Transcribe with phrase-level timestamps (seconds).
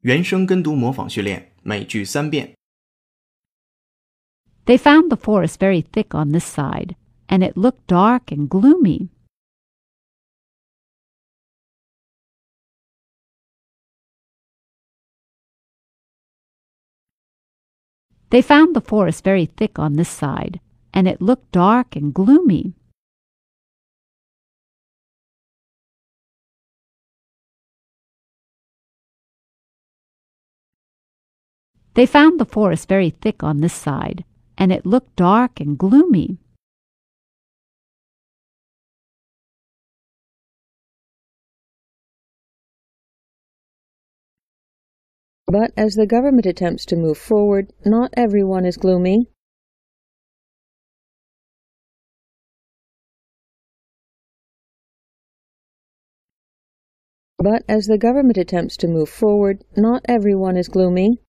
[0.00, 2.54] 原声跟读模仿训练，每句三遍。
[4.66, 6.96] They found the forest very thick on this side,
[7.28, 9.08] and it looked dark and gloomy.
[18.30, 20.60] They found the forest very thick on this side,
[20.92, 22.74] and it looked dark and gloomy.
[31.99, 34.23] They found the forest very thick on this side,
[34.57, 36.37] and it looked dark and gloomy.
[45.45, 49.27] But as the government attempts to move forward, not everyone is gloomy.
[57.37, 61.19] But as the government attempts to move forward, not everyone is gloomy.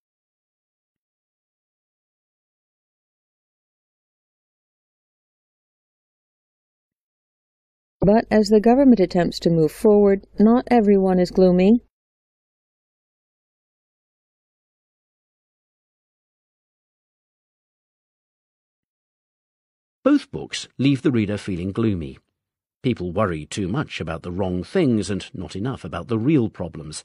[8.00, 11.82] But as the government attempts to move forward, not everyone is gloomy.
[20.02, 22.18] Both books leave the reader feeling gloomy.
[22.82, 27.04] People worry too much about the wrong things and not enough about the real problems.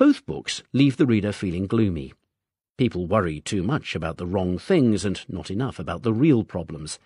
[0.00, 2.14] Both books leave the reader feeling gloomy.
[2.78, 6.98] People worry too much about the wrong things and not enough about the real problems.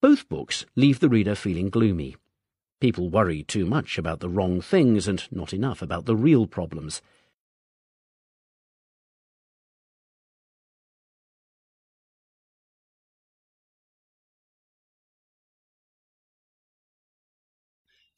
[0.00, 2.16] Both books leave the reader feeling gloomy.
[2.80, 7.00] People worry too much about the wrong things and not enough about the real problems.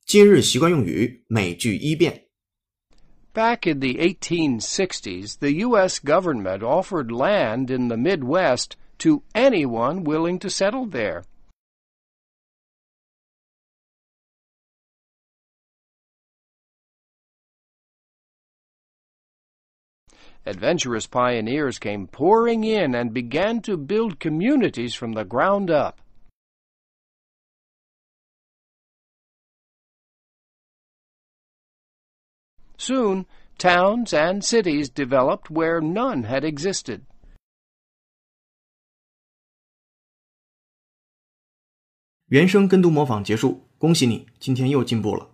[0.10, 2.26] 今日习惯用语，每句一遍。
[3.34, 6.00] Back in the 1860s, the U.S.
[6.00, 11.24] government offered land in the Midwest to anyone willing to settle there.
[20.46, 26.00] Adventurous pioneers came pouring in and began to build communities from the ground up.
[32.81, 33.27] Soon,
[33.59, 37.03] towns and cities developed where none had existed.
[42.29, 45.31] 原声跟读模仿结束，恭喜你，今天又进步了